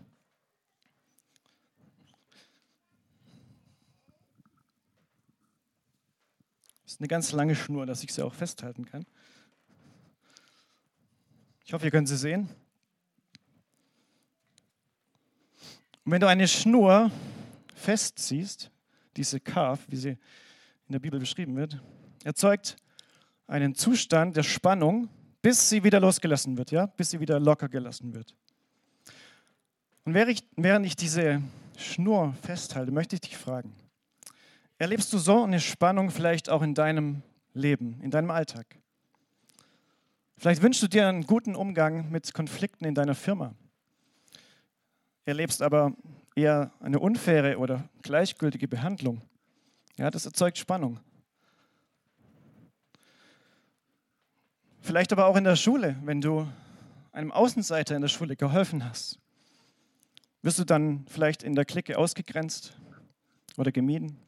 Das 6.85 6.95
ist 6.95 7.01
eine 7.01 7.09
ganz 7.09 7.33
lange 7.33 7.55
Schnur, 7.55 7.87
dass 7.87 8.03
ich 8.03 8.13
sie 8.13 8.23
auch 8.23 8.35
festhalten 8.35 8.85
kann. 8.85 9.05
Ich 11.65 11.73
hoffe, 11.73 11.85
ihr 11.87 11.91
könnt 11.91 12.09
sie 12.09 12.17
sehen. 12.17 12.49
Und 16.05 16.13
wenn 16.13 16.21
du 16.21 16.29
eine 16.29 16.47
Schnur 16.47 17.11
festziehst, 17.75 18.71
diese 19.17 19.41
Kaf, 19.41 19.81
wie 19.89 19.97
sie 19.97 20.11
in 20.11 20.93
der 20.93 20.99
Bibel 20.99 21.19
beschrieben 21.19 21.57
wird, 21.57 21.81
erzeugt 22.25 22.77
einen 23.47 23.75
Zustand 23.75 24.37
der 24.37 24.43
Spannung, 24.43 25.09
bis 25.43 25.69
sie 25.69 25.85
wieder 25.85 26.01
losgelassen 26.01 26.57
wird, 26.57 26.71
ja, 26.71 26.87
bis 26.87 27.11
sie 27.11 27.21
wieder 27.21 27.39
locker 27.39 27.69
gelassen 27.69 28.15
wird. 28.15 28.35
Und 30.05 30.15
während 30.15 30.87
ich 30.87 30.97
diese 30.97 31.43
Schnur 31.77 32.35
festhalte, 32.43 32.93
möchte 32.93 33.17
ich 33.17 33.21
dich 33.21 33.37
fragen, 33.37 33.73
erlebst 34.79 35.13
du 35.13 35.19
so 35.19 35.43
eine 35.43 35.61
Spannung 35.61 36.11
vielleicht 36.11 36.49
auch 36.51 36.63
in 36.63 36.75
deinem 36.75 37.23
Leben, 37.53 38.01
in 38.03 38.11
deinem 38.11 38.31
Alltag? 38.31 38.79
Vielleicht 40.37 40.63
wünschst 40.63 40.83
du 40.83 40.89
dir 40.89 41.09
einen 41.09 41.27
guten 41.27 41.55
Umgang 41.55 42.11
mit 42.11 42.35
Konflikten 42.35 42.85
in 42.85 42.95
deiner 42.95 43.15
Firma, 43.15 43.55
erlebst 45.25 45.63
aber 45.63 45.95
eher 46.35 46.73
eine 46.81 46.99
unfaire 46.99 47.59
oder 47.59 47.89
gleichgültige 48.03 48.69
Behandlung. 48.69 49.23
Ja, 49.97 50.11
das 50.11 50.27
erzeugt 50.27 50.59
Spannung. 50.59 51.01
Vielleicht 54.81 55.13
aber 55.13 55.27
auch 55.27 55.37
in 55.37 55.45
der 55.45 55.57
Schule, 55.57 55.97
wenn 56.05 56.21
du 56.21 56.47
einem 57.13 57.33
Außenseiter 57.33 57.95
in 57.97 58.03
der 58.03 58.09
Schule 58.09 58.37
geholfen 58.37 58.85
hast. 58.85 59.19
Wirst 60.43 60.59
du 60.59 60.65
dann 60.65 61.07
vielleicht 61.09 61.43
in 61.43 61.55
der 61.55 61.65
Clique 61.65 61.97
ausgegrenzt 61.97 62.77
oder 63.57 63.73
gemieden? 63.73 64.21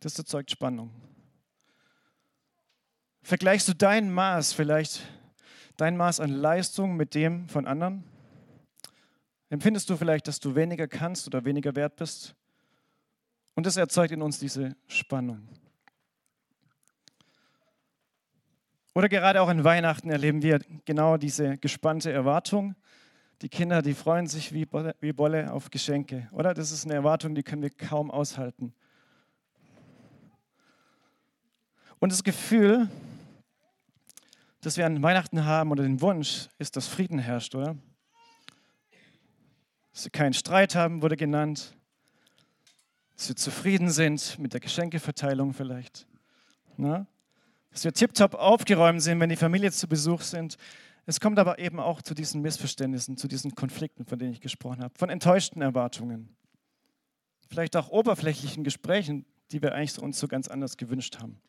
Das 0.00 0.18
erzeugt 0.18 0.50
Spannung. 0.50 0.90
Vergleichst 3.22 3.68
du 3.68 3.74
dein 3.74 4.12
Maß 4.12 4.52
vielleicht, 4.52 5.00
dein 5.76 5.96
Maß 5.96 6.20
an 6.20 6.30
Leistung 6.30 6.96
mit 6.96 7.14
dem 7.14 7.48
von 7.48 7.66
anderen? 7.66 8.04
Empfindest 9.52 9.90
du 9.90 9.98
vielleicht, 9.98 10.28
dass 10.28 10.40
du 10.40 10.54
weniger 10.54 10.88
kannst 10.88 11.26
oder 11.26 11.44
weniger 11.44 11.76
wert 11.76 11.96
bist? 11.96 12.34
Und 13.54 13.66
das 13.66 13.76
erzeugt 13.76 14.10
in 14.10 14.22
uns 14.22 14.38
diese 14.38 14.76
Spannung. 14.86 15.46
Oder 18.94 19.10
gerade 19.10 19.42
auch 19.42 19.50
in 19.50 19.62
Weihnachten 19.62 20.08
erleben 20.08 20.40
wir 20.40 20.60
genau 20.86 21.18
diese 21.18 21.58
gespannte 21.58 22.10
Erwartung. 22.10 22.76
Die 23.42 23.50
Kinder, 23.50 23.82
die 23.82 23.92
freuen 23.92 24.26
sich 24.26 24.54
wie 24.54 24.64
Bolle, 24.64 24.96
wie 25.00 25.12
Bolle 25.12 25.52
auf 25.52 25.68
Geschenke. 25.68 26.30
Oder 26.32 26.54
das 26.54 26.70
ist 26.70 26.86
eine 26.86 26.94
Erwartung, 26.94 27.34
die 27.34 27.42
können 27.42 27.60
wir 27.60 27.68
kaum 27.68 28.10
aushalten. 28.10 28.72
Und 31.98 32.10
das 32.10 32.24
Gefühl, 32.24 32.88
das 34.62 34.78
wir 34.78 34.86
an 34.86 35.02
Weihnachten 35.02 35.44
haben 35.44 35.72
oder 35.72 35.82
den 35.82 36.00
Wunsch, 36.00 36.48
ist, 36.58 36.74
dass 36.76 36.88
Frieden 36.88 37.18
herrscht, 37.18 37.54
oder? 37.54 37.76
Dass 39.92 40.04
wir 40.04 40.10
keinen 40.10 40.32
Streit 40.32 40.74
haben, 40.74 41.02
wurde 41.02 41.16
genannt. 41.16 41.76
Dass 43.16 43.28
wir 43.28 43.36
zufrieden 43.36 43.90
sind 43.90 44.38
mit 44.38 44.52
der 44.52 44.60
Geschenkeverteilung 44.60 45.52
vielleicht. 45.52 46.06
Na? 46.76 47.06
dass 47.72 47.84
wir 47.84 47.92
tiptop 47.92 48.34
aufgeräumt 48.34 49.02
sind, 49.02 49.18
wenn 49.18 49.30
die 49.30 49.36
Familie 49.36 49.72
zu 49.72 49.88
Besuch 49.88 50.20
sind. 50.20 50.56
Es 51.06 51.18
kommt 51.18 51.38
aber 51.38 51.58
eben 51.58 51.80
auch 51.80 52.02
zu 52.02 52.14
diesen 52.14 52.42
Missverständnissen, 52.42 53.16
zu 53.16 53.26
diesen 53.26 53.54
Konflikten, 53.54 54.04
von 54.04 54.18
denen 54.18 54.32
ich 54.32 54.40
gesprochen 54.40 54.82
habe, 54.82 54.94
von 54.96 55.08
enttäuschten 55.08 55.62
Erwartungen. 55.62 56.36
Vielleicht 57.48 57.76
auch 57.76 57.88
oberflächlichen 57.88 58.62
Gesprächen, 58.62 59.24
die 59.50 59.62
wir 59.62 59.74
eigentlich 59.74 59.98
uns 59.98 60.18
so 60.18 60.28
ganz 60.28 60.48
anders 60.48 60.76
gewünscht 60.76 61.18
haben. 61.20 61.40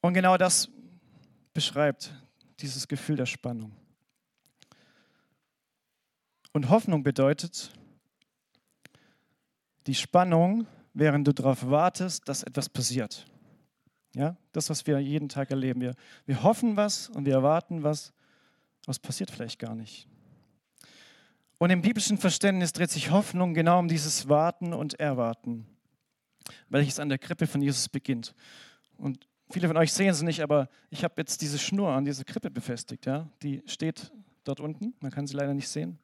Und 0.00 0.14
genau 0.14 0.36
das 0.36 0.68
beschreibt 1.52 2.12
dieses 2.60 2.88
Gefühl 2.88 3.16
der 3.16 3.26
Spannung. 3.26 3.72
Und 6.56 6.70
Hoffnung 6.70 7.02
bedeutet 7.02 7.70
die 9.86 9.94
Spannung, 9.94 10.66
während 10.94 11.28
du 11.28 11.34
darauf 11.34 11.68
wartest, 11.68 12.26
dass 12.30 12.42
etwas 12.42 12.70
passiert. 12.70 13.26
Ja, 14.14 14.38
das, 14.52 14.70
was 14.70 14.86
wir 14.86 14.98
jeden 14.98 15.28
Tag 15.28 15.50
erleben. 15.50 15.82
Wir, 15.82 15.94
wir 16.24 16.42
hoffen 16.42 16.74
was 16.78 17.10
und 17.10 17.26
wir 17.26 17.34
erwarten 17.34 17.82
was, 17.82 18.14
was 18.86 18.98
passiert 18.98 19.30
vielleicht 19.30 19.58
gar 19.58 19.74
nicht. 19.74 20.08
Und 21.58 21.68
im 21.68 21.82
biblischen 21.82 22.16
Verständnis 22.16 22.72
dreht 22.72 22.90
sich 22.90 23.10
Hoffnung 23.10 23.52
genau 23.52 23.78
um 23.78 23.88
dieses 23.88 24.30
Warten 24.30 24.72
und 24.72 24.98
Erwarten, 24.98 25.66
welches 26.70 26.98
an 26.98 27.10
der 27.10 27.18
Krippe 27.18 27.46
von 27.46 27.60
Jesus 27.60 27.90
beginnt. 27.90 28.34
Und 28.96 29.28
viele 29.50 29.68
von 29.68 29.76
euch 29.76 29.92
sehen 29.92 30.08
es 30.08 30.22
nicht, 30.22 30.40
aber 30.40 30.70
ich 30.88 31.04
habe 31.04 31.16
jetzt 31.18 31.42
diese 31.42 31.58
Schnur 31.58 31.90
an 31.90 32.06
diese 32.06 32.24
Krippe 32.24 32.50
befestigt. 32.50 33.04
Ja? 33.04 33.28
Die 33.42 33.62
steht 33.66 34.10
dort 34.44 34.60
unten, 34.60 34.94
man 35.00 35.10
kann 35.10 35.26
sie 35.26 35.36
leider 35.36 35.52
nicht 35.52 35.68
sehen. 35.68 35.98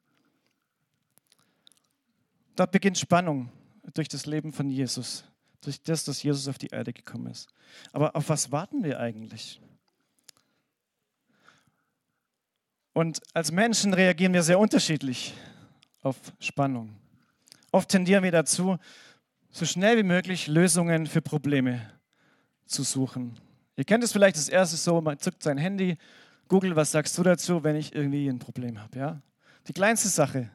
Dort 2.55 2.71
beginnt 2.71 2.97
Spannung 2.97 3.51
durch 3.93 4.07
das 4.07 4.25
Leben 4.25 4.53
von 4.53 4.69
Jesus 4.69 5.25
durch 5.65 5.81
das, 5.81 6.03
dass 6.03 6.23
Jesus 6.23 6.47
auf 6.47 6.57
die 6.57 6.67
Erde 6.67 6.93
gekommen 6.93 7.27
ist. 7.27 7.47
Aber 7.91 8.15
auf 8.15 8.29
was 8.29 8.51
warten 8.51 8.83
wir 8.83 8.99
eigentlich? 8.99 9.61
Und 12.93 13.21
als 13.33 13.51
Menschen 13.51 13.93
reagieren 13.93 14.33
wir 14.33 14.43
sehr 14.43 14.59
unterschiedlich 14.59 15.33
auf 16.01 16.17
Spannung. 16.39 16.95
Oft 17.71 17.89
tendieren 17.89 18.23
wir 18.23 18.31
dazu, 18.31 18.77
so 19.49 19.65
schnell 19.65 19.97
wie 19.97 20.03
möglich 20.03 20.47
Lösungen 20.47 21.07
für 21.07 21.21
Probleme 21.21 21.89
zu 22.65 22.83
suchen. 22.83 23.39
Ihr 23.75 23.83
kennt 23.83 24.03
es 24.03 24.11
vielleicht 24.11 24.35
das 24.35 24.49
erste 24.49 24.77
so, 24.77 25.01
man 25.01 25.17
zückt 25.17 25.41
sein 25.41 25.57
Handy, 25.57 25.97
Google, 26.47 26.75
was 26.75 26.91
sagst 26.91 27.17
du 27.17 27.23
dazu, 27.23 27.63
wenn 27.63 27.75
ich 27.75 27.95
irgendwie 27.95 28.27
ein 28.27 28.37
Problem 28.37 28.79
habe? 28.79 28.99
Ja? 28.99 29.21
Die 29.67 29.73
kleinste 29.73 30.09
Sache. 30.09 30.51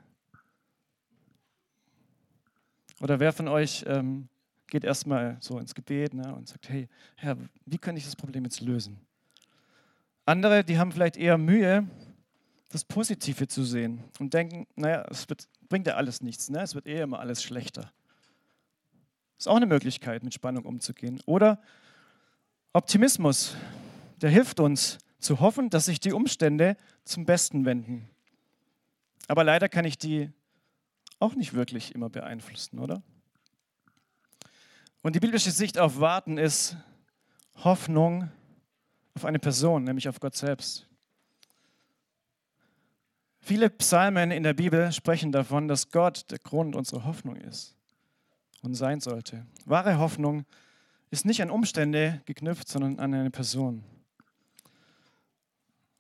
Oder 3.01 3.21
wer 3.21 3.33
von 3.33 3.49
euch 3.49 3.85
ähm, 3.87 4.29
geht 4.67 4.85
erstmal 4.85 5.37
so 5.41 5.59
ins 5.59 5.75
Gebet 5.75 6.15
ne, 6.15 6.35
und 6.35 6.49
sagt, 6.49 6.69
hey, 6.69 6.89
Herr, 7.17 7.37
wie 7.65 7.79
kann 7.79 7.97
ich 7.97 8.05
das 8.05 8.17
Problem 8.17 8.45
jetzt 8.45 8.61
lösen? 8.61 9.01
Andere, 10.27 10.63
die 10.65 10.79
haben 10.79 10.93
vielleicht 10.93 11.17
eher 11.17 11.39
Mühe, 11.39 11.89
das 12.71 12.85
Positive 12.85 13.49
zu 13.49 13.65
sehen 13.65 14.05
und 14.19 14.35
denken, 14.35 14.67
naja, 14.77 15.07
es 15.11 15.29
wird, 15.29 15.49
bringt 15.69 15.87
ja 15.87 15.95
alles 15.95 16.21
nichts, 16.21 16.51
ne? 16.51 16.61
es 16.61 16.75
wird 16.75 16.87
eh 16.87 17.01
immer 17.01 17.19
alles 17.19 17.43
schlechter. 17.43 17.91
Ist 19.39 19.49
auch 19.49 19.57
eine 19.57 19.67
Möglichkeit, 19.67 20.23
mit 20.23 20.35
Spannung 20.35 20.65
umzugehen. 20.65 21.21
Oder 21.25 21.61
Optimismus, 22.73 23.57
der 24.21 24.31
hilft 24.31 24.61
uns 24.61 24.99
zu 25.19 25.41
hoffen, 25.41 25.71
dass 25.71 25.87
sich 25.87 26.01
die 26.01 26.13
Umstände 26.13 26.77
zum 27.05 27.25
Besten 27.25 27.65
wenden. 27.65 28.11
Aber 29.29 29.45
leider 29.45 29.69
kann 29.69 29.85
ich 29.85 29.97
die 29.97 30.31
auch 31.19 31.35
nicht 31.35 31.55
wirklich 31.55 31.95
immer 31.95 32.09
beeinflussen, 32.11 32.79
oder? 32.79 33.03
Und 35.03 35.15
die 35.15 35.21
biblische 35.21 35.51
Sicht 35.51 35.79
auf 35.79 36.01
Warten 36.01 36.39
ist 36.39 36.77
Hoffnung 37.57 38.31
auf 39.15 39.25
eine 39.25 39.39
Person, 39.39 39.85
nämlich 39.85 40.09
auf 40.09 40.21
Gott 40.21 40.37
selbst. 40.37 40.87
Viele 43.41 43.71
Psalmen 43.71 44.31
in 44.31 44.43
der 44.43 44.53
Bibel 44.53 44.93
sprechen 44.93 45.33
davon, 45.33 45.69
dass 45.69 45.91
Gott 45.91 46.31
der 46.31 46.39
Grund 46.39 46.77
unserer 46.77 47.05
Hoffnung 47.05 47.37
ist 47.37 47.75
und 48.63 48.75
sein 48.75 49.01
sollte. 49.01 49.47
Wahre 49.65 49.99
Hoffnung 49.99 50.45
ist 51.11 51.25
nicht 51.25 51.41
an 51.41 51.51
Umstände 51.51 52.21
geknüpft, 52.27 52.69
sondern 52.69 52.99
an 52.99 53.15
eine 53.15 53.31
Person. 53.31 53.85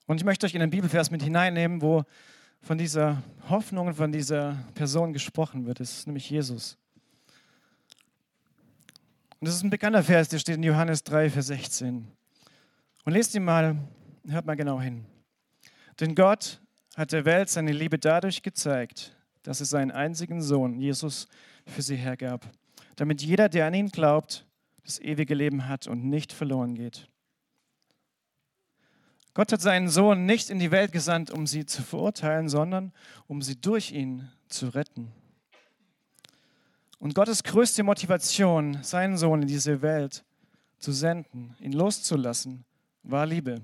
Und 0.06 0.18
ich 0.18 0.24
möchte 0.24 0.46
euch 0.46 0.54
in 0.54 0.60
den 0.60 0.70
Bibelvers 0.70 1.10
mit 1.10 1.22
hineinnehmen, 1.22 1.80
wo 1.80 2.04
von 2.62 2.78
dieser 2.78 3.22
Hoffnung 3.48 3.88
und 3.88 3.94
von 3.94 4.12
dieser 4.12 4.56
Person 4.74 5.12
gesprochen 5.12 5.66
wird. 5.66 5.80
Das 5.80 5.90
ist 5.98 6.06
nämlich 6.06 6.28
Jesus. 6.28 6.76
Und 9.40 9.46
das 9.46 9.54
ist 9.54 9.62
ein 9.62 9.70
bekannter 9.70 10.02
Vers, 10.02 10.28
der 10.28 10.38
steht 10.38 10.56
in 10.56 10.62
Johannes 10.62 11.04
3, 11.04 11.30
Vers 11.30 11.46
16. 11.46 12.08
Und 13.04 13.12
lest 13.12 13.34
ihn 13.34 13.44
mal, 13.44 13.76
hört 14.28 14.46
mal 14.46 14.56
genau 14.56 14.80
hin. 14.80 15.04
Denn 16.00 16.14
Gott 16.14 16.60
hat 16.96 17.12
der 17.12 17.24
Welt 17.24 17.48
seine 17.48 17.72
Liebe 17.72 17.98
dadurch 17.98 18.42
gezeigt, 18.42 19.16
dass 19.44 19.60
er 19.60 19.66
seinen 19.66 19.92
einzigen 19.92 20.42
Sohn, 20.42 20.78
Jesus, 20.78 21.28
für 21.66 21.82
sie 21.82 21.96
hergab, 21.96 22.50
damit 22.96 23.22
jeder, 23.22 23.48
der 23.48 23.66
an 23.66 23.74
ihn 23.74 23.88
glaubt, 23.88 24.44
das 24.84 24.98
ewige 24.98 25.34
Leben 25.34 25.68
hat 25.68 25.86
und 25.86 26.04
nicht 26.04 26.32
verloren 26.32 26.74
geht. 26.74 27.08
Gott 29.38 29.52
hat 29.52 29.60
seinen 29.60 29.88
Sohn 29.88 30.26
nicht 30.26 30.50
in 30.50 30.58
die 30.58 30.72
Welt 30.72 30.90
gesandt, 30.90 31.30
um 31.30 31.46
sie 31.46 31.64
zu 31.64 31.84
verurteilen, 31.84 32.48
sondern 32.48 32.92
um 33.28 33.40
sie 33.40 33.54
durch 33.54 33.92
ihn 33.92 34.28
zu 34.48 34.66
retten. 34.70 35.12
Und 36.98 37.14
Gottes 37.14 37.44
größte 37.44 37.84
Motivation, 37.84 38.82
seinen 38.82 39.16
Sohn 39.16 39.42
in 39.42 39.46
diese 39.46 39.80
Welt 39.80 40.24
zu 40.80 40.90
senden, 40.90 41.54
ihn 41.60 41.70
loszulassen, 41.72 42.64
war 43.04 43.26
Liebe. 43.26 43.62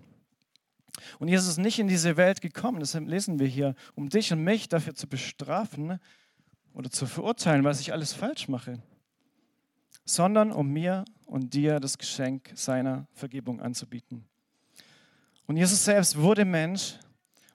Und 1.18 1.26
Jesus 1.26 1.48
ist 1.48 1.58
nicht 1.58 1.80
in 1.80 1.88
diese 1.88 2.16
Welt 2.16 2.40
gekommen, 2.40 2.78
das 2.78 2.94
lesen 2.94 3.40
wir 3.40 3.48
hier, 3.48 3.74
um 3.96 4.08
dich 4.08 4.32
und 4.32 4.44
mich 4.44 4.68
dafür 4.68 4.94
zu 4.94 5.08
bestrafen 5.08 5.98
oder 6.72 6.88
zu 6.88 7.04
verurteilen, 7.04 7.64
was 7.64 7.80
ich 7.80 7.92
alles 7.92 8.12
falsch 8.12 8.46
mache, 8.46 8.80
sondern 10.04 10.52
um 10.52 10.68
mir 10.68 11.04
und 11.26 11.52
dir 11.52 11.80
das 11.80 11.98
Geschenk 11.98 12.52
seiner 12.54 13.08
Vergebung 13.12 13.60
anzubieten. 13.60 14.28
Und 15.46 15.56
Jesus 15.56 15.84
selbst 15.84 16.16
wurde 16.16 16.44
Mensch 16.44 16.94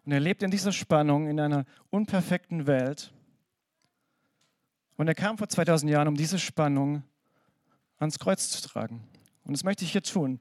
und 0.06 0.12
er 0.12 0.20
lebt 0.20 0.44
in 0.44 0.52
dieser 0.52 0.72
Spannung 0.72 1.28
in 1.28 1.40
einer 1.40 1.66
unperfekten 1.90 2.68
Welt. 2.68 3.12
Und 4.98 5.08
er 5.08 5.16
kam 5.16 5.38
vor 5.38 5.48
2000 5.48 5.92
Jahren, 5.92 6.08
um 6.08 6.16
diese 6.16 6.40
Spannung 6.40 7.04
ans 7.98 8.20
Kreuz 8.20 8.50
zu 8.50 8.68
tragen. 8.68 9.08
Und 9.44 9.54
das 9.54 9.64
möchte 9.64 9.86
ich 9.86 9.92
hier 9.92 10.04
tun. 10.04 10.40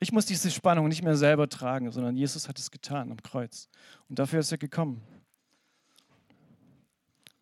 Ich 0.00 0.10
muss 0.10 0.26
diese 0.26 0.50
Spannung 0.50 0.88
nicht 0.88 1.02
mehr 1.02 1.16
selber 1.16 1.48
tragen, 1.48 1.92
sondern 1.92 2.16
Jesus 2.16 2.48
hat 2.48 2.58
es 2.58 2.70
getan 2.70 3.12
am 3.12 3.22
Kreuz. 3.22 3.68
Und 4.08 4.18
dafür 4.18 4.40
ist 4.40 4.50
er 4.50 4.58
gekommen. 4.58 5.00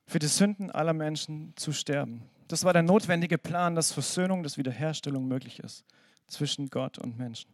Für 0.06 0.18
die 0.18 0.26
Sünden 0.26 0.70
aller 0.70 0.92
Menschen 0.92 1.54
zu 1.56 1.72
sterben. 1.72 2.28
Das 2.50 2.64
war 2.64 2.72
der 2.72 2.82
notwendige 2.82 3.38
Plan, 3.38 3.76
dass 3.76 3.92
Versöhnung, 3.92 4.42
dass 4.42 4.58
Wiederherstellung 4.58 5.28
möglich 5.28 5.60
ist 5.60 5.84
zwischen 6.26 6.68
Gott 6.68 6.98
und 6.98 7.16
Menschen. 7.16 7.48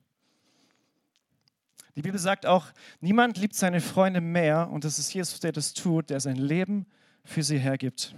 Die 1.97 2.00
Bibel 2.00 2.19
sagt 2.19 2.47
auch, 2.47 2.69
niemand 3.00 3.37
liebt 3.37 3.55
seine 3.55 3.83
Freunde 3.83 4.23
mehr 4.23 4.71
und 4.71 4.87
es 4.87 4.99
ist 4.99 5.12
Jesus, 5.12 5.38
der 5.41 5.53
das 5.53 5.75
tut, 5.75 6.09
der 6.09 6.19
sein 6.21 6.37
Leben 6.37 6.87
für 7.25 7.43
sie 7.43 7.59
hergibt. 7.59 8.15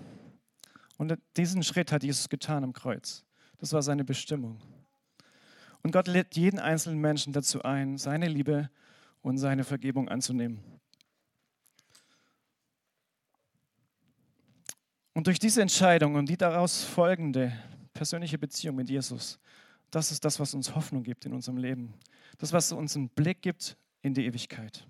Und 0.99 1.19
diesen 1.37 1.65
Schritt 1.65 1.91
hat 1.91 2.05
Jesus 2.05 2.29
getan 2.29 2.63
am 2.63 2.73
Kreuz. 2.73 3.25
Das 3.59 3.73
war 3.73 3.83
seine 3.83 4.05
Bestimmung. 4.05 4.61
Und 5.83 5.91
Gott 5.91 6.07
lädt 6.07 6.37
jeden 6.37 6.61
einzelnen 6.61 7.01
Menschen 7.01 7.33
dazu 7.33 7.63
ein, 7.63 7.99
seine 7.99 8.29
Liebe 8.29 8.71
und 9.23 9.39
seine 9.39 9.65
Vergebung 9.65 10.09
anzunehmen. 10.09 10.63
Und 15.19 15.27
durch 15.27 15.41
diese 15.41 15.61
Entscheidung 15.61 16.15
und 16.15 16.29
die 16.29 16.37
daraus 16.37 16.85
folgende 16.85 17.53
persönliche 17.93 18.39
Beziehung 18.39 18.77
mit 18.77 18.89
Jesus, 18.89 19.41
das 19.91 20.13
ist 20.13 20.25
das, 20.25 20.39
was 20.39 20.55
uns 20.55 20.77
Hoffnung 20.77 21.03
gibt 21.03 21.27
in 21.27 21.33
unserem 21.33 21.57
Leben. 21.57 21.93
Das, 22.39 22.53
was 22.53 22.71
uns 22.71 22.95
einen 22.95 23.09
Blick 23.09 23.43
gibt 23.43 23.77
in 24.01 24.15
die 24.15 24.25
Ewigkeit. 24.27 24.87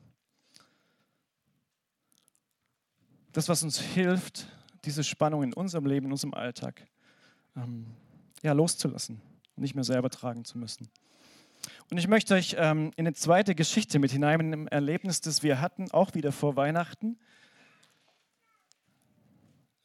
Das, 3.32 3.48
was 3.48 3.62
uns 3.62 3.80
hilft, 3.80 4.48
diese 4.84 5.02
Spannung 5.02 5.42
in 5.44 5.54
unserem 5.54 5.86
Leben, 5.86 6.04
in 6.04 6.12
unserem 6.12 6.34
Alltag 6.34 6.86
ähm, 7.56 7.86
ja, 8.42 8.52
loszulassen 8.52 9.22
nicht 9.56 9.74
mehr 9.74 9.84
selber 9.84 10.10
tragen 10.10 10.44
zu 10.44 10.58
müssen. 10.58 10.90
Und 11.90 11.96
ich 11.96 12.06
möchte 12.06 12.34
euch 12.34 12.54
ähm, 12.58 12.90
in 12.96 13.06
eine 13.06 13.14
zweite 13.14 13.54
Geschichte 13.54 13.98
mit 13.98 14.10
hineinnehmen, 14.10 14.66
ein 14.66 14.68
Erlebnis, 14.68 15.22
das 15.22 15.42
wir 15.42 15.62
hatten, 15.62 15.90
auch 15.90 16.12
wieder 16.12 16.32
vor 16.32 16.54
Weihnachten. 16.54 17.16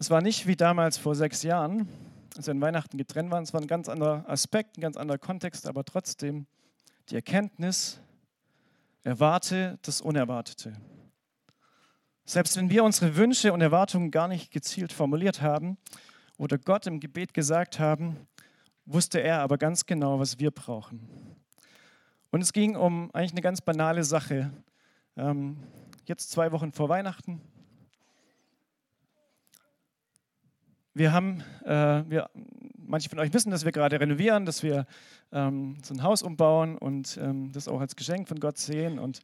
Es 0.04 0.10
war 0.10 0.22
nicht 0.22 0.48
wie 0.48 0.58
damals 0.58 0.98
vor 0.98 1.16
sechs 1.16 1.44
Jahren, 1.44 1.88
als 2.36 2.48
wir 2.48 2.52
an 2.52 2.60
Weihnachten 2.60 2.98
getrennt 2.98 3.32
waren. 3.32 3.44
Es 3.44 3.54
war 3.54 3.62
ein 3.62 3.68
ganz 3.68 3.88
anderer 3.88 4.28
Aspekt, 4.28 4.78
ein 4.78 4.82
ganz 4.82 4.98
anderer 4.98 5.18
Kontext, 5.18 5.66
aber 5.66 5.86
trotzdem 5.86 6.46
die 7.08 7.16
Erkenntnis, 7.16 8.02
erwarte 9.06 9.80
das 9.82 10.02
Unerwartete. 10.02 10.74
Selbst 12.26 12.58
wenn 12.58 12.70
wir 12.70 12.84
unsere 12.84 13.16
Wünsche 13.16 13.54
und 13.54 13.62
Erwartungen 13.62 14.12
gar 14.12 14.28
nicht 14.28 14.52
gezielt 14.52 14.92
formuliert 14.92 15.42
haben 15.42 15.78
oder 16.38 16.58
Gott 16.58 16.86
im 16.86 17.00
Gebet 17.00 17.34
gesagt 17.34 17.80
haben, 17.80 18.28
wusste 18.86 19.22
er 19.22 19.40
aber 19.40 19.58
ganz 19.58 19.86
genau, 19.86 20.20
was 20.20 20.38
wir 20.38 20.52
brauchen. 20.52 21.08
Und 22.30 22.42
es 22.42 22.52
ging 22.52 22.76
um 22.76 23.10
eigentlich 23.14 23.32
eine 23.32 23.42
ganz 23.42 23.62
banale 23.62 24.04
Sache. 24.04 24.52
Ähm, 25.16 25.64
jetzt 26.04 26.30
zwei 26.30 26.52
Wochen 26.52 26.74
vor 26.74 26.90
Weihnachten. 26.90 27.40
Wir 30.96 31.12
haben, 31.12 31.42
äh, 31.66 32.04
wir, 32.08 32.30
manche 32.78 33.10
von 33.10 33.18
euch 33.18 33.34
wissen, 33.34 33.50
dass 33.50 33.66
wir 33.66 33.72
gerade 33.72 34.00
renovieren, 34.00 34.46
dass 34.46 34.62
wir 34.62 34.86
ähm, 35.32 35.78
so 35.82 35.92
ein 35.96 36.04
Haus 36.04 36.22
umbauen 36.22 36.78
und 36.78 37.18
ähm, 37.18 37.52
das 37.52 37.68
auch 37.68 37.82
als 37.82 37.96
Geschenk 37.96 38.28
von 38.28 38.40
Gott 38.40 38.60
sehen. 38.60 39.00
Und 39.00 39.22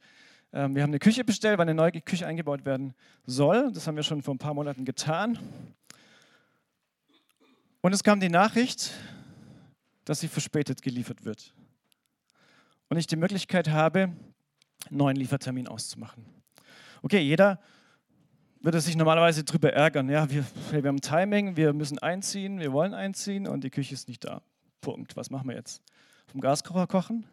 ähm, 0.52 0.74
wir 0.74 0.82
haben 0.82 0.90
eine 0.90 0.98
Küche 0.98 1.22
bestellt, 1.22 1.58
weil 1.58 1.68
eine 1.68 1.74
neue 1.74 1.92
Küche 1.92 2.26
eingebaut 2.26 2.64
werden 2.64 2.92
soll. 3.24 3.70
Das 3.72 3.86
haben 3.86 3.94
wir 3.94 4.02
schon 4.02 4.20
vor 4.20 4.34
ein 4.34 4.38
paar 4.38 4.52
Monaten 4.52 4.84
getan. 4.84 5.38
Und 7.82 7.92
es 7.92 8.02
kam 8.02 8.18
die 8.18 8.28
Nachricht, 8.28 8.90
dass 10.04 10.18
sie 10.18 10.28
verspätet 10.28 10.82
geliefert 10.82 11.24
wird. 11.24 11.54
Und 12.88 12.96
ich 12.96 13.06
die 13.06 13.14
Möglichkeit 13.14 13.70
habe, 13.70 14.00
einen 14.00 14.16
neuen 14.90 15.16
Liefertermin 15.16 15.68
auszumachen. 15.68 16.26
Okay, 17.02 17.20
jeder 17.20 17.60
würde 18.60 18.80
sich 18.80 18.94
normalerweise 18.94 19.42
darüber 19.42 19.72
ärgern. 19.72 20.08
Ja, 20.08 20.30
wir, 20.30 20.44
wir 20.70 20.82
haben 20.84 21.00
Timing, 21.00 21.56
wir 21.56 21.72
müssen 21.72 21.98
einziehen, 21.98 22.60
wir 22.60 22.72
wollen 22.72 22.94
einziehen 22.94 23.46
und 23.46 23.64
die 23.64 23.70
Küche 23.70 23.94
ist 23.94 24.08
nicht 24.08 24.24
da. 24.24 24.42
Punkt. 24.80 25.16
Was 25.16 25.30
machen 25.30 25.48
wir 25.48 25.56
jetzt? 25.56 25.82
Vom 26.26 26.40
Gaskocher 26.40 26.86
kochen? 26.86 27.26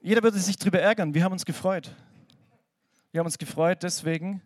Jeder 0.00 0.22
würde 0.22 0.38
sich 0.38 0.56
darüber 0.56 0.78
ärgern. 0.78 1.12
Wir 1.12 1.24
haben 1.24 1.32
uns 1.32 1.44
gefreut. 1.44 1.94
Wir 3.10 3.18
haben 3.18 3.26
uns 3.26 3.38
gefreut 3.38 3.82
deswegen, 3.82 4.42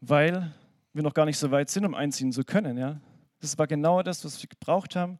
weil 0.00 0.52
wir 0.92 1.02
noch 1.02 1.14
gar 1.14 1.26
nicht 1.26 1.38
so 1.38 1.50
weit 1.50 1.70
sind, 1.70 1.84
um 1.84 1.94
einziehen 1.94 2.32
zu 2.32 2.44
können. 2.44 2.76
Ja? 2.76 3.00
Das 3.40 3.56
war 3.56 3.66
genau 3.66 4.02
das, 4.02 4.24
was 4.24 4.42
wir 4.42 4.48
gebraucht 4.48 4.96
haben, 4.96 5.18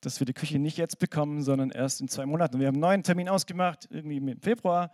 dass 0.00 0.20
wir 0.20 0.26
die 0.26 0.34
Küche 0.34 0.58
nicht 0.58 0.76
jetzt 0.76 0.98
bekommen, 0.98 1.42
sondern 1.42 1.70
erst 1.70 2.00
in 2.02 2.08
zwei 2.08 2.26
Monaten. 2.26 2.60
Wir 2.60 2.66
haben 2.66 2.74
einen 2.74 2.80
neuen 2.80 3.02
Termin 3.02 3.28
ausgemacht, 3.28 3.88
irgendwie 3.90 4.18
im 4.18 4.40
Februar, 4.40 4.92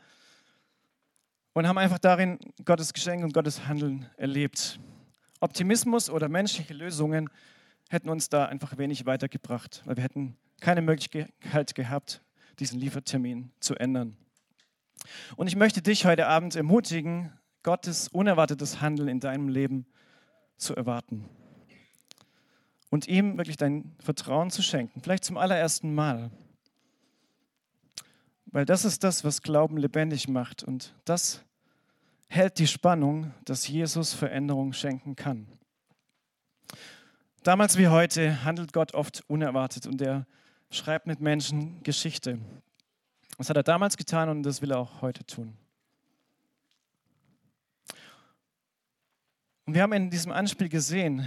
und 1.52 1.66
haben 1.66 1.78
einfach 1.78 1.98
darin 1.98 2.38
Gottes 2.64 2.92
Geschenk 2.92 3.24
und 3.24 3.34
Gottes 3.34 3.66
Handeln 3.66 4.08
erlebt. 4.16 4.78
Optimismus 5.40 6.08
oder 6.08 6.28
menschliche 6.28 6.74
Lösungen 6.74 7.28
hätten 7.90 8.08
uns 8.08 8.28
da 8.28 8.46
einfach 8.46 8.78
wenig 8.78 9.06
weitergebracht, 9.06 9.82
weil 9.84 9.96
wir 9.96 10.04
hätten 10.04 10.36
keine 10.60 10.82
Möglichkeit 10.82 11.74
gehabt, 11.74 12.22
diesen 12.58 12.78
Liefertermin 12.78 13.50
zu 13.60 13.74
ändern. 13.74 14.16
Und 15.36 15.48
ich 15.48 15.56
möchte 15.56 15.82
dich 15.82 16.06
heute 16.06 16.26
Abend 16.26 16.54
ermutigen, 16.54 17.32
Gottes 17.62 18.08
unerwartetes 18.08 18.80
Handeln 18.80 19.08
in 19.08 19.20
deinem 19.20 19.48
Leben 19.48 19.86
zu 20.56 20.74
erwarten 20.74 21.28
und 22.90 23.08
ihm 23.08 23.38
wirklich 23.38 23.56
dein 23.56 23.96
Vertrauen 24.00 24.50
zu 24.50 24.62
schenken, 24.62 25.00
vielleicht 25.00 25.24
zum 25.24 25.36
allerersten 25.36 25.94
Mal. 25.94 26.30
Weil 28.52 28.66
das 28.66 28.84
ist 28.84 29.02
das, 29.02 29.24
was 29.24 29.42
Glauben 29.42 29.78
lebendig 29.78 30.28
macht 30.28 30.62
und 30.62 30.94
das 31.06 31.42
hält 32.28 32.58
die 32.58 32.66
Spannung, 32.66 33.32
dass 33.44 33.66
Jesus 33.66 34.12
Veränderung 34.12 34.72
schenken 34.74 35.16
kann. 35.16 35.46
Damals 37.42 37.76
wie 37.76 37.88
heute 37.88 38.44
handelt 38.44 38.72
Gott 38.72 38.94
oft 38.94 39.24
unerwartet 39.26 39.86
und 39.86 40.00
er 40.00 40.26
schreibt 40.70 41.06
mit 41.06 41.20
Menschen 41.20 41.82
Geschichte. 41.82 42.38
Das 43.38 43.48
hat 43.48 43.56
er 43.56 43.62
damals 43.62 43.96
getan 43.96 44.28
und 44.28 44.42
das 44.42 44.62
will 44.62 44.70
er 44.70 44.78
auch 44.78 45.00
heute 45.00 45.24
tun. 45.24 45.56
Und 49.64 49.74
wir 49.74 49.82
haben 49.82 49.92
in 49.92 50.10
diesem 50.10 50.30
Anspiel 50.30 50.68
gesehen, 50.68 51.26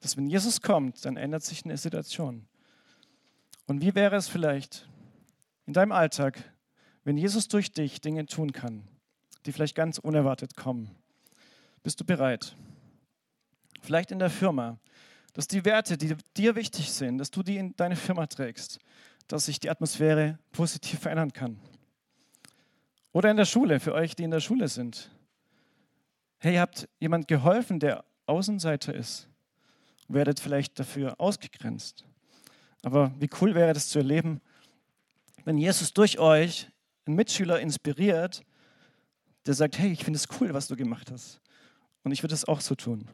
dass 0.00 0.16
wenn 0.16 0.28
Jesus 0.28 0.60
kommt, 0.60 1.04
dann 1.04 1.16
ändert 1.16 1.42
sich 1.42 1.64
eine 1.64 1.76
Situation. 1.76 2.46
Und 3.66 3.80
wie 3.80 3.94
wäre 3.94 4.16
es 4.16 4.28
vielleicht 4.28 4.88
in 5.68 5.74
deinem 5.74 5.92
Alltag, 5.92 6.42
wenn 7.04 7.18
Jesus 7.18 7.46
durch 7.46 7.70
dich 7.70 8.00
Dinge 8.00 8.24
tun 8.24 8.52
kann, 8.52 8.88
die 9.44 9.52
vielleicht 9.52 9.74
ganz 9.74 9.98
unerwartet 9.98 10.56
kommen? 10.56 10.96
Bist 11.82 12.00
du 12.00 12.06
bereit? 12.06 12.56
Vielleicht 13.82 14.10
in 14.10 14.18
der 14.18 14.30
Firma, 14.30 14.78
dass 15.34 15.46
die 15.46 15.66
Werte, 15.66 15.98
die 15.98 16.16
dir 16.38 16.56
wichtig 16.56 16.90
sind, 16.90 17.18
dass 17.18 17.30
du 17.30 17.42
die 17.42 17.58
in 17.58 17.76
deine 17.76 17.96
Firma 17.96 18.26
trägst, 18.26 18.78
dass 19.26 19.44
sich 19.44 19.60
die 19.60 19.68
Atmosphäre 19.68 20.38
positiv 20.52 21.00
verändern 21.00 21.34
kann. 21.34 21.60
Oder 23.12 23.30
in 23.30 23.36
der 23.36 23.44
Schule, 23.44 23.78
für 23.78 23.92
euch, 23.92 24.16
die 24.16 24.24
in 24.24 24.30
der 24.30 24.40
Schule 24.40 24.68
sind. 24.68 25.10
Hey, 26.38 26.54
ihr 26.54 26.62
habt 26.62 26.88
jemand 26.98 27.28
geholfen, 27.28 27.78
der 27.78 28.06
Außenseiter 28.24 28.94
ist. 28.94 29.28
Werdet 30.08 30.40
vielleicht 30.40 30.78
dafür 30.78 31.20
ausgegrenzt. 31.20 32.06
Aber 32.82 33.12
wie 33.18 33.28
cool 33.42 33.54
wäre 33.54 33.74
das 33.74 33.90
zu 33.90 33.98
erleben, 33.98 34.40
wenn 35.44 35.58
Jesus 35.58 35.92
durch 35.92 36.18
euch 36.18 36.68
einen 37.06 37.16
Mitschüler 37.16 37.60
inspiriert, 37.60 38.42
der 39.46 39.54
sagt, 39.54 39.78
hey, 39.78 39.92
ich 39.92 40.04
finde 40.04 40.18
es 40.18 40.26
cool, 40.40 40.52
was 40.52 40.68
du 40.68 40.76
gemacht 40.76 41.10
hast. 41.10 41.40
Und 42.02 42.12
ich 42.12 42.22
würde 42.22 42.34
es 42.34 42.46
auch 42.46 42.60
so 42.60 42.74
tun. 42.74 43.08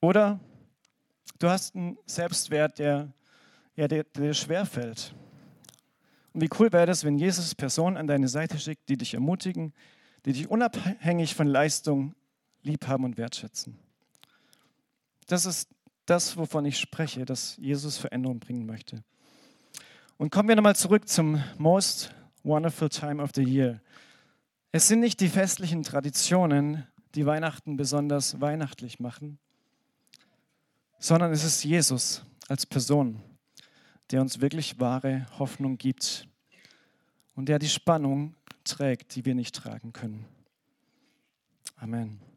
Oder 0.00 0.40
du 1.38 1.48
hast 1.48 1.74
einen 1.74 1.98
Selbstwert, 2.06 2.78
der, 2.78 3.12
ja, 3.76 3.88
der, 3.88 4.04
der 4.04 4.32
schwerfällt. 4.32 5.14
Und 6.32 6.40
wie 6.42 6.50
cool 6.58 6.72
wäre 6.72 6.86
das, 6.86 7.04
wenn 7.04 7.18
Jesus 7.18 7.54
Personen 7.54 7.96
an 7.96 8.06
deine 8.06 8.28
Seite 8.28 8.58
schickt, 8.58 8.88
die 8.88 8.96
dich 8.96 9.14
ermutigen, 9.14 9.74
die 10.24 10.32
dich 10.32 10.48
unabhängig 10.48 11.34
von 11.34 11.46
Leistung 11.46 12.14
lieb 12.62 12.86
haben 12.86 13.04
und 13.04 13.16
wertschätzen. 13.16 13.78
Das 15.26 15.46
ist 15.46 15.68
das, 16.08 16.36
wovon 16.36 16.64
ich 16.64 16.78
spreche, 16.78 17.24
dass 17.24 17.56
Jesus 17.58 17.98
Veränderung 17.98 18.40
bringen 18.40 18.66
möchte. 18.66 19.02
Und 20.16 20.30
kommen 20.30 20.48
wir 20.48 20.56
nochmal 20.56 20.76
zurück 20.76 21.08
zum 21.08 21.42
Most 21.58 22.14
Wonderful 22.42 22.88
Time 22.88 23.22
of 23.22 23.30
the 23.34 23.42
Year. 23.42 23.80
Es 24.72 24.88
sind 24.88 25.00
nicht 25.00 25.20
die 25.20 25.28
festlichen 25.28 25.82
Traditionen, 25.82 26.86
die 27.14 27.26
Weihnachten 27.26 27.76
besonders 27.76 28.40
weihnachtlich 28.40 29.00
machen, 29.00 29.38
sondern 30.98 31.32
es 31.32 31.44
ist 31.44 31.64
Jesus 31.64 32.24
als 32.48 32.66
Person, 32.66 33.22
der 34.10 34.20
uns 34.20 34.40
wirklich 34.40 34.80
wahre 34.80 35.26
Hoffnung 35.38 35.78
gibt 35.78 36.26
und 37.34 37.48
der 37.48 37.58
die 37.58 37.68
Spannung 37.68 38.34
trägt, 38.64 39.14
die 39.14 39.24
wir 39.24 39.34
nicht 39.34 39.54
tragen 39.54 39.92
können. 39.92 40.26
Amen. 41.76 42.27